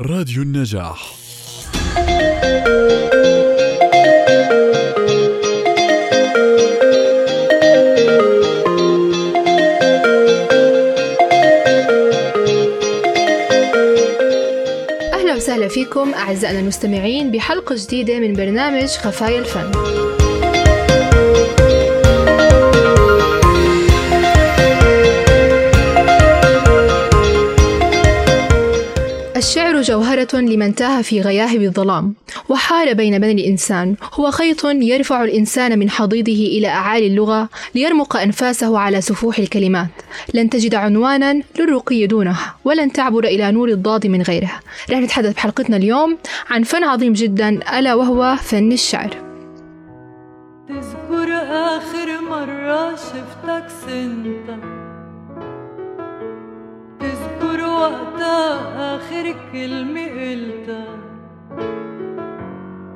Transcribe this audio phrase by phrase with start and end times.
[0.00, 1.14] راديو النجاح.
[15.12, 20.23] أهلا وسهلا فيكم أعزائنا المستمعين بحلقة جديدة من برنامج خفايا الفن.
[29.54, 32.14] الشعر جوهرة لمن تاه في غياهب الظلام.
[32.48, 33.96] وحال بين بني الإنسان.
[34.14, 39.90] هو خيط يرفع الإنسان من حضيضه إلى أعالي اللغة ليرمق أنفاسه على سفوح الكلمات.
[40.34, 44.52] لن تجد عنوانا للرقي دونه ولن تعبر إلى نور الضاد من غيره.
[44.90, 46.18] رح نتحدث بحلقتنا اليوم
[46.50, 49.10] عن فن عظيم جدا ألا وهو فن الشعر.
[50.68, 54.83] تذكر آخر مرة شفتك سنتا.
[57.84, 60.96] وقتها آخر كلمة قلتها.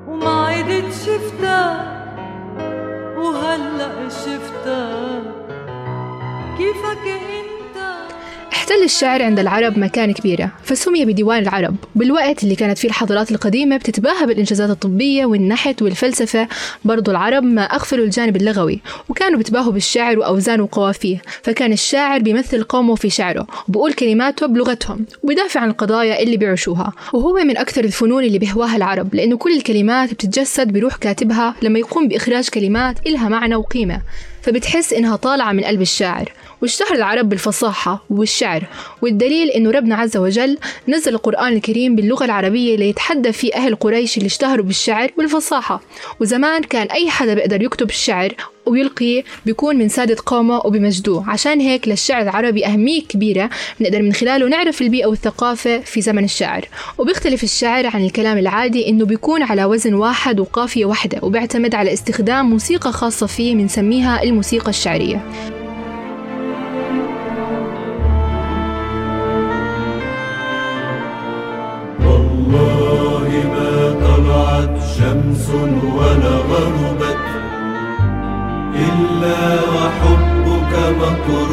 [0.08, 1.68] وما عدت شفتها
[3.18, 5.22] وهلأ شفتها.
[6.58, 7.47] كيفك انت
[8.68, 11.76] احتل الشعر عند العرب مكانة كبيرة فسمي بديوان العرب.
[11.94, 16.48] بالوقت اللي كانت فيه الحضارات القديمة بتتباهى بالإنجازات الطبية والنحت والفلسفة.
[16.84, 22.94] برضو العرب ما أغفلوا الجانب اللغوي وكانوا بيتباهوا بالشعر وأوزان وقوافيه فكان الشاعر بيمثل قومه
[22.94, 26.92] في شعره وبقول كلماته بلغتهم وبيدافع عن القضايا اللي بيعيشوها.
[27.12, 32.08] وهو من أكثر الفنون اللي بيهواها العرب لأنه كل الكلمات بتتجسد بروح كاتبها لما يقوم
[32.08, 34.00] بإخراج كلمات إلها معنى وقيمة.
[34.42, 36.32] فبتحس إنها طالعة من قلب الشاعر.
[36.62, 38.64] واشتهر العرب بالفصاحة والشعر.
[39.02, 44.26] والدليل إنه ربنا عز وجل نزل القرآن الكريم باللغة العربية ليتحدى فيه أهل قريش اللي
[44.26, 45.80] اشتهروا بالشعر والفصاحة.
[46.20, 48.34] وزمان كان أي حدا بيقدر يكتب الشعر
[48.66, 54.48] ويلقي بيكون من سادة قومة وبمجدوه عشان هيك للشعر العربي أهمية كبيرة بنقدر من خلاله
[54.48, 56.68] نعرف البيئة والثقافة في زمن الشعر.
[56.98, 62.50] وبيختلف الشعر عن الكلام العادي إنه بيكون على وزن واحد وقافية واحدة وبيعتمد على استخدام
[62.50, 65.24] موسيقى خاصة فيه بنسميها الموسيقى الشعرية.
[74.98, 75.50] شمس
[75.96, 77.26] ولا غربت
[78.74, 81.47] إلا وحبك مقرون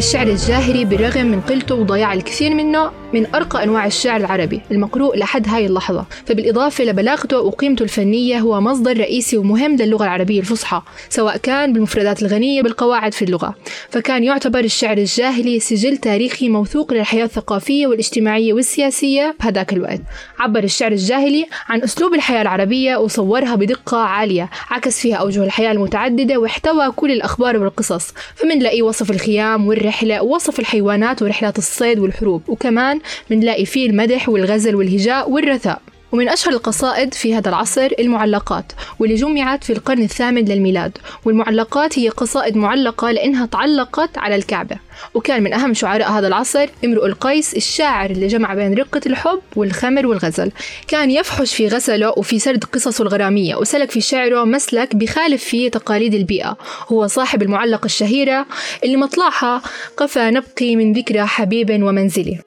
[0.00, 5.48] الشعر الجاهلي بالرغم من قلته وضياع الكثير منه من أرقى أنواع الشعر العربي المقروء لحد
[5.48, 6.06] هاي اللحظة.
[6.26, 12.62] فبالإضافة لبلاغته وقيمته الفنية هو مصدر رئيسي ومهم للغة العربية الفصحى سواء كان بالمفردات الغنية
[12.62, 13.54] بالقواعد في اللغة.
[13.90, 20.00] فكان يعتبر الشعر الجاهلي سجل تاريخي موثوق للحياة الثقافية والاجتماعية والسياسية بهذاك الوقت.
[20.38, 26.36] عبر الشعر الجاهلي عن أسلوب الحياة العربية وصورها بدقة عالية عكس فيها أوجه الحياة المتعددة
[26.36, 28.14] واحتوى كل الأخبار والقصص.
[28.34, 35.30] فمنلاقي وصف الخيام والرحلة ووصف الحيوانات ورحلات الصيد والحروب وكمان منلاقي فيه المدح والغزل والهجاء
[35.30, 35.82] والرثاء.
[36.12, 40.98] ومن أشهر القصائد في هذا العصر المعلقات واللي جمعت في القرن الثامن للميلاد.
[41.24, 44.76] والمعلقات هي قصائد معلقة لأنها تعلقت على الكعبة.
[45.14, 50.06] وكان من أهم شعراء هذا العصر امرؤ القيس الشاعر اللي جمع بين رقة الحب والخمر
[50.06, 50.52] والغزل.
[50.88, 56.14] كان يفحش في غزله وفي سرد قصصه الغرامية وسلك في شعره مسلك بخالف فيه تقاليد
[56.14, 56.56] البيئة.
[56.88, 58.46] هو صاحب المعلقة الشهيرة
[58.84, 59.62] اللي مطلعها
[59.96, 62.38] قفا نبقي من ذكرى حبيب ومنزلي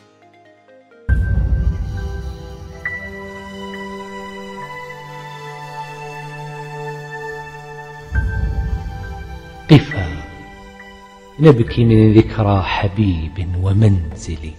[11.43, 14.51] نبكي من ذكرى حبيب ومنزل.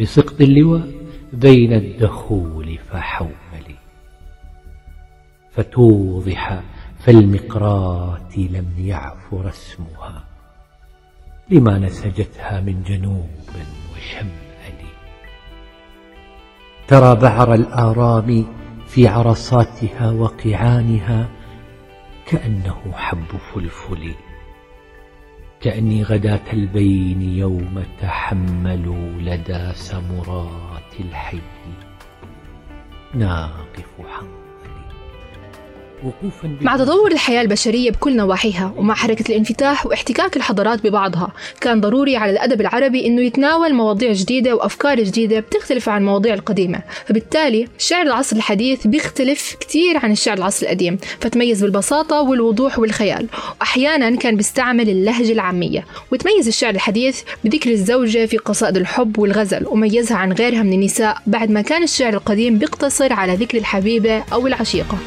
[0.00, 0.88] بسقط اللواء
[1.32, 3.78] بين الدخول فحوملي
[5.50, 6.60] فتوضح
[6.98, 10.24] فالمقرات لم يعف رسمها
[11.50, 13.28] لما نسجتها من جنوب
[13.92, 14.78] وشمال.
[16.88, 18.44] ترى بعر الآرام
[18.86, 21.28] في عرصاتها وقيعانها
[22.26, 24.14] كأنه حب فلفل.
[25.60, 31.40] كأني غداة البين يوم تحملوا لدى سمرات الحي.
[33.14, 34.47] ناقف حنظلي
[36.60, 42.30] مع تطور الحياة البشرية بكل نواحيها ومع حركة الانفتاح واحتكاك الحضارات ببعضها كان ضروري على
[42.32, 46.82] الأدب العربي أنه يتناول مواضيع جديدة وأفكار جديدة بتختلف عن المواضيع القديمة.
[47.06, 53.26] فبالتالي شعر العصر الحديث بيختلف كتير عن الشعر العصر القديم فتميز بالبساطة والوضوح والخيال.
[53.60, 60.16] وأحيانا كان بيستعمل اللهجة العامية وتميز الشعر الحديث بذكر الزوجة في قصائد الحب والغزل وميزها
[60.16, 64.98] عن غيرها من النساء بعد ما كان الشعر القديم بيقتصر على ذكر الحبيبة أو العشيقة.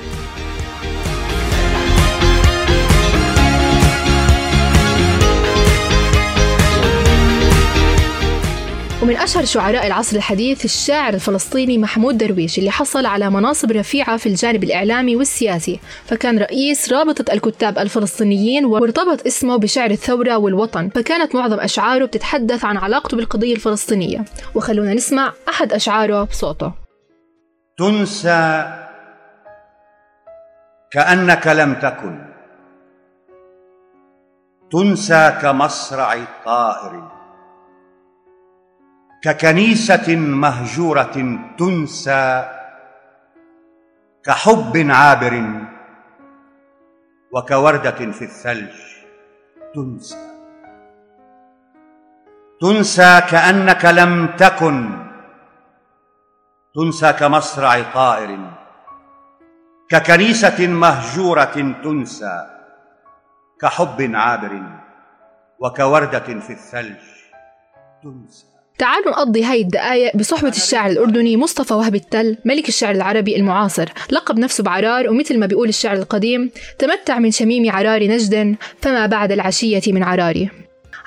[9.12, 14.30] ومن أشهر شعراء العصر الحديث الشاعر الفلسطيني محمود درويش اللي حصل على مناصب رفيعة في
[14.30, 21.60] الجانب الإعلامي والسياسي فكان رئيس رابطة الكتاب الفلسطينيين وارتبط اسمه بشعر الثورة والوطن فكانت معظم
[21.60, 24.26] أشعاره بتتحدث عن علاقته بالقضية الفلسطينية
[24.56, 26.74] وخلونا نسمع أحد أشعاره بصوته.
[27.78, 28.66] تنسى
[30.92, 32.20] كأنك لم تكن.
[34.72, 37.11] تنسى كمصرع طائر
[39.22, 41.18] ككنيسة مهجورة
[41.58, 42.50] تنسى
[44.26, 45.36] كحب عابر
[47.32, 48.76] وكوردة في الثلج
[49.76, 50.32] تنسى.
[52.62, 54.78] تنسى كأنك لم تكن
[56.76, 58.32] تنسى كمصرع طائر
[59.90, 62.48] ككنيسة مهجورة تنسى
[63.62, 64.64] كحب عابر
[65.60, 67.04] وكوردة في الثلج
[68.04, 68.51] تنسى.
[68.82, 73.90] تعالوا نقضي هاي الدقايق بصحبة الشاعر الأردني مصطفى وهب التل ملك الشعر العربي المعاصر.
[74.12, 79.32] لقب نفسه بعرار ومثل ما بيقول الشعر القديم تمتع من شميم عرار نجدا فما بعد
[79.32, 80.50] العشية من عراري.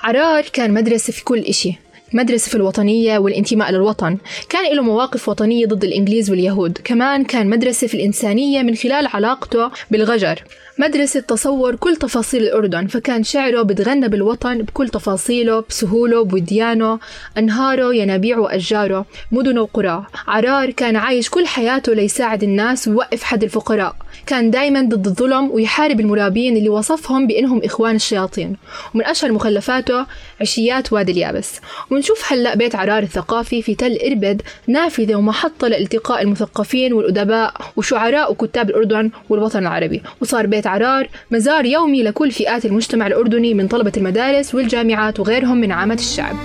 [0.02, 1.72] عرار كان مدرسة في كل إشي
[2.12, 4.18] مدرسة في الوطنية والانتماء للوطن.
[4.48, 6.78] كان له مواقف وطنية ضد الإنجليز واليهود.
[6.84, 10.44] كمان كان مدرسة في الإنسانية من خلال علاقته بالغجر.
[10.78, 16.98] مدرسة تصور كل تفاصيل الأردن فكان شعره بتغنى بالوطن بكل تفاصيله بسهوله بوديانه
[17.38, 20.06] أنهاره ينابيعه وأشجاره مدنه وقراه.
[20.26, 23.96] عرار كان عايش كل حياته ليساعد الناس ويوقف حد الفقراء.
[24.26, 28.56] كان دايما ضد الظلم ويحارب المرابين اللي وصفهم بأنهم إخوان الشياطين.
[28.94, 30.06] ومن أشهر مخلفاته
[30.40, 31.60] عشيات وادي اليابس.
[31.90, 38.70] ونشوف هلأ بيت عرار الثقافي في تل إربد نافذة ومحطة لالتقاء المثقفين والأدباء وشعراء وكتاب
[38.70, 40.02] الأردن والوطن العربي.
[40.20, 45.72] وصار بيت عرار مزار يومي لكل فئات المجتمع الأردني من طلبة المدارس والجامعات وغيرهم من
[45.72, 46.36] عامة الشعب.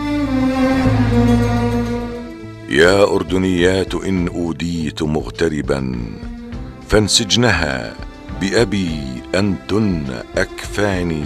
[2.70, 5.96] يا أردنيات إن أوديت مغتربا
[6.88, 7.94] فانسجنها
[8.42, 9.00] بأبي
[9.36, 10.04] أنتن
[10.38, 11.26] أكفاني.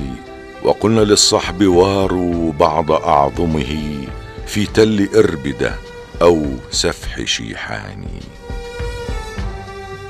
[0.63, 3.77] وقلنا للصحب واروا بعض أعظمه
[4.47, 5.75] في تل إربدة
[6.21, 8.32] أو سفح شيحاني.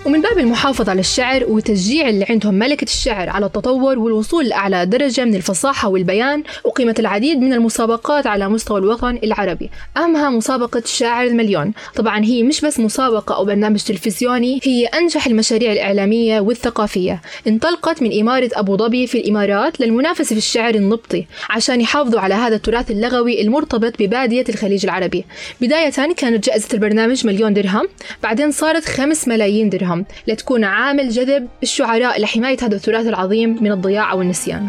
[0.05, 5.25] ومن باب المحافظة على الشعر وتشجيع اللي عندهم ملكة الشعر على التطور والوصول لأعلى درجة
[5.25, 9.69] من الفصاحة والبيان أقيمت العديد من المسابقات على مستوى الوطن العربي.
[9.97, 11.73] أهمها مسابقة شاعر المليون.
[11.95, 17.21] طبعا هي مش بس مسابقة أو برنامج تلفزيوني هي أنجح المشاريع الإعلامية والثقافية.
[17.47, 22.55] انطلقت من إمارة أبو ظبي في الإمارات للمنافسة في الشعر النبطي عشان يحافظوا على هذا
[22.55, 25.25] التراث اللغوي المرتبط ببادية الخليج العربي.
[25.61, 27.87] بداية كانت جائزة البرنامج مليون درهم
[28.23, 29.92] بعدين صارت خمس ملايين درهم.
[29.93, 34.67] لهم لتكون عامل جذب الشعراء لحماية هذا التراث العظيم من الضياع أو النسيان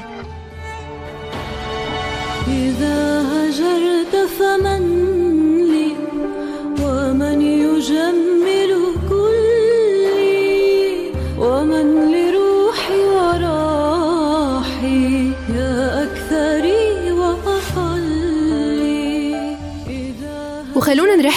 [2.48, 4.82] إذا هجرت فمن
[5.58, 5.92] لي
[6.80, 8.23] ومن يجمل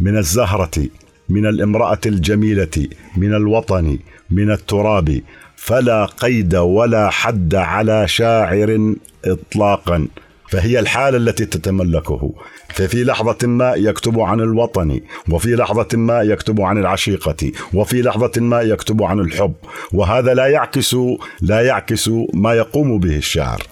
[0.00, 0.88] من الزهرة
[1.28, 3.98] من الامرأة الجميلة من الوطن
[4.30, 5.22] من التراب.
[5.64, 10.08] فلا قيد ولا حد على شاعر اطلاقا.
[10.48, 12.32] فهي الحالة التي تتملكه.
[12.68, 15.00] ففي لحظة ما يكتب عن الوطن
[15.30, 19.52] وفي لحظة ما يكتب عن العشيقة وفي لحظة ما يكتب عن الحب.
[19.92, 20.96] وهذا لا يعكس
[21.40, 23.62] لا يعكس ما يقوم به الشاعر.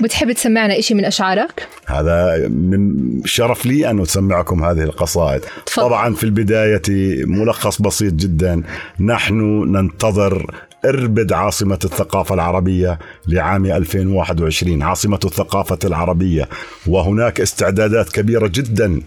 [0.00, 2.92] بتحب تسمعنا إشي من أشعارك؟ هذا من
[3.24, 5.40] شرف لي أن أسمعكم هذه القصائد.
[5.66, 5.86] تفضل.
[5.88, 6.82] طبعا في البداية
[7.26, 8.62] ملخص بسيط جدا.
[9.00, 9.40] نحن
[9.72, 10.54] ننتظر
[10.88, 16.48] اربد عاصمة الثقافة العربية لعام 2021 عاصمة الثقافة العربية.
[16.86, 19.00] وهناك استعدادات كبيرة جدا.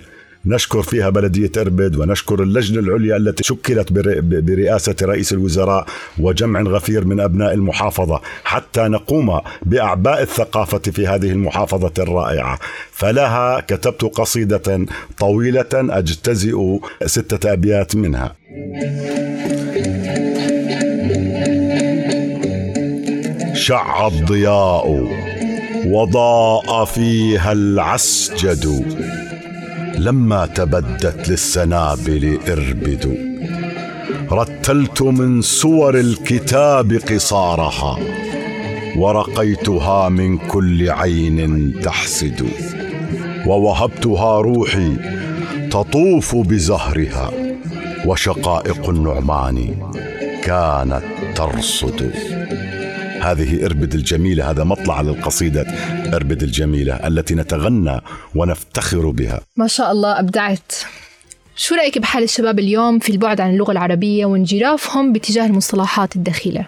[0.45, 5.85] نشكر فيها بلدية إربد ونشكر اللجنة العليا التي شكلت بر- برئاسة رئيس الوزراء
[6.19, 8.21] وجمع غفير من أبناء المحافظة.
[8.43, 12.59] حتى نقوم بأعباء الثقافة في هذه المحافظة الرائعة.
[12.91, 14.85] فلها كتبت قصيدة
[15.17, 16.55] طويلة أجتزئ
[17.05, 18.35] ستة أبيات منها.
[23.69, 25.07] شع الضياء
[25.85, 28.85] وضاء فيها العسجد
[29.97, 33.17] لما تبدت للسنابل إربد.
[34.31, 37.97] رتلت من سور الكتاب قصارها
[38.97, 42.45] ورقيتها من كل عين تحسد.
[43.45, 44.95] ووهبتها روحي
[45.71, 47.31] تطوف بزهرها
[48.05, 49.75] وشقائق النعمان
[50.43, 51.03] كانت
[51.35, 52.11] ترصد.
[53.21, 55.61] هذه إربد الجميلة هذا مطلع للقصيدة.
[56.13, 58.01] إربد الجميلة التي نتغنى
[58.35, 59.41] ونفتخر بها.
[59.57, 60.71] ما شاء الله أبدعت.
[61.55, 66.65] شو رأيك بحال الشباب اليوم في البعد عن اللغة العربية وانجرافهم باتجاه المصطلحات الدخيلة؟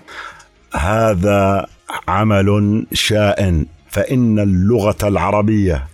[0.76, 1.68] هذا
[2.08, 5.88] عمل شائن فإن اللغة العربية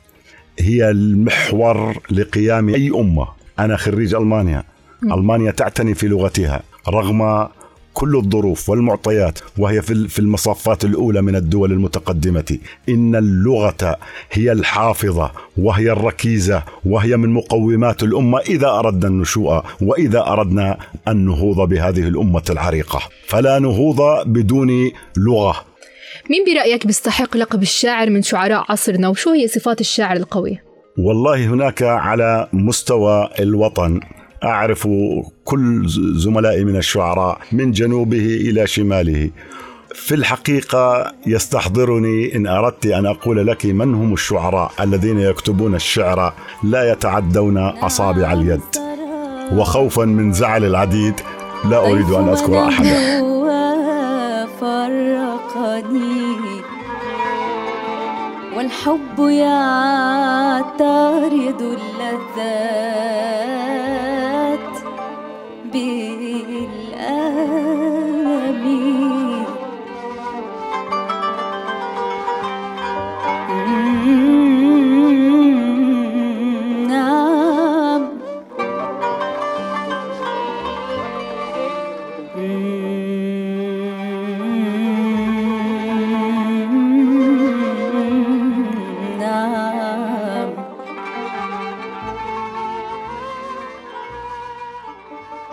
[0.59, 3.27] هي المحور لقيام أي أمة.
[3.59, 4.63] أنا خريج ألمانيا.
[5.03, 7.47] ألمانيا تعتني في لغتها رغم
[7.97, 12.57] كل الظروف والمعطيات وهي في في المصافات الأولى من الدول المتقدمة.
[12.89, 13.97] إن اللغة
[14.31, 20.77] هي الحافظة وهي الركيزة وهي من مقومات الأمة إذا أردنا النشوء وإذا أردنا
[21.07, 22.99] النهوض بهذه الأمة العريقة.
[23.27, 25.55] فلا نهوض بدون لغة.
[26.29, 30.59] مين برأيك بيستحق لقب الشاعر من شعراء عصرنا؟ وشو هي صفات الشاعر القوي؟
[30.97, 33.99] والله هناك على مستوى الوطن
[34.43, 34.87] أعرف
[35.45, 35.83] كل
[36.15, 39.29] زملائي من الشعراء من جنوبه إلى شماله.
[39.93, 46.91] في الحقيقة يستحضرني إن أردت أن أقول لك من هم الشعراء الذين يكتبون الشعر لا
[46.91, 48.61] يتعدون أصابع اليد.
[49.53, 51.13] وخوفا من زعل العديد
[51.69, 53.27] لا أريد أن أذكر أحدا.
[54.61, 56.37] فرقني
[58.57, 60.26] والحب يعترض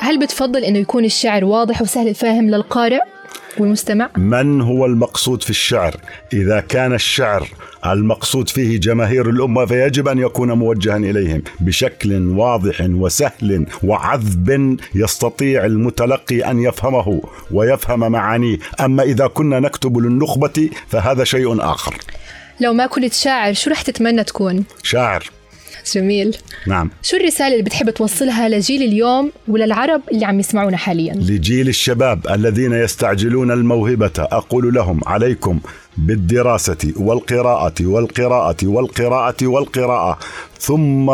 [0.05, 3.01] هل بتفضل إنه يكون الشعر واضح وسهل الفهم للقارئ
[3.59, 5.97] والمستمع؟ من هو المقصود في الشعر
[6.33, 7.49] إذا كان الشعر
[7.87, 16.51] المقصود فيه جماهير الأمة فيجب أن يكون موجها إليهم بشكل واضح وسهل وعذب يستطيع المتلقي
[16.51, 21.95] أن يفهمه ويفهم معانيه أما إذا كنا نكتب للنخبة فهذا شيء آخر
[22.61, 25.31] لو ما كنت شاعر شو رح تتمنى تكون؟ شاعر
[25.93, 26.37] جميل.
[26.67, 26.91] نعم.
[27.03, 32.73] شو الرسالة اللي بتحب توصلها لجيل اليوم وللعرب اللي عم يسمعونا حاليا؟ لجيل الشباب الذين
[32.73, 34.13] يستعجلون الموهبة.
[34.19, 35.61] أقول لهم عليكم
[35.99, 40.19] بالدراسة والقراءة والقراءة والقراءة والقراءة
[40.59, 41.11] ثم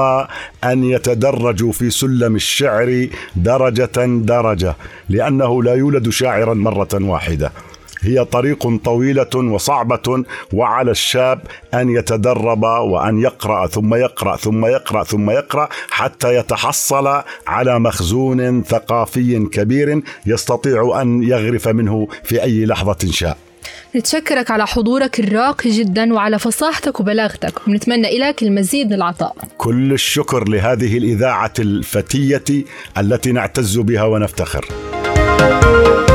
[0.65, 4.77] أن يتدرجوا في سلم الشعر درجة درجة
[5.09, 7.53] لأنه لا يولد شاعرا مرة واحدة.
[8.02, 11.40] هي طريق طويلة وصعبة وعلى الشاب
[11.75, 19.47] أن يتدرب وأن يقرأ ثم يقرأ ثم يقرأ ثم يقرأ حتى يتحصل على مخزون ثقافي
[19.52, 23.38] كبير يستطيع أن يغرف منه في أي لحظة شاء.
[23.97, 27.69] نتشكرك على حضورك الراقي جدا وعلى فصاحتك وبلاغتك.
[27.69, 29.37] ونتمنى لك المزيد من العطاء.
[29.59, 32.64] كل الشكر لهذه الإذاعة الفتية
[32.99, 34.64] التي نعتز بها ونفتخر.
[35.40, 36.10] لا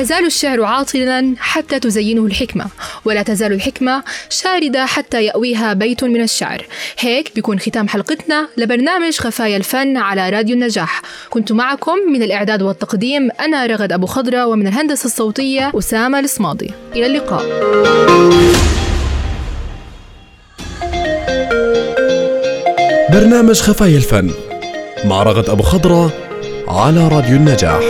[0.00, 2.66] يزال الشعر عاطلا حتى تزينه الحكمة
[3.04, 6.66] ولا تزال الحكمة شاردة حتى يأويها بيت من الشعر.
[6.98, 11.02] هيك بيكون ختام حلقتنا لبرنامج خفايا الفن على راديو النجاح.
[11.30, 17.06] كنت معكم من الإعداد والتقديم أنا رغد أبو خضرة ومن الهندسة الصوتية أسامة الصماضي إلى
[17.06, 17.44] اللقاء.
[23.12, 24.30] برنامج خفايا الفن
[25.04, 26.12] مع رغد أبو خضرة
[26.68, 27.80] على راديو النجاح.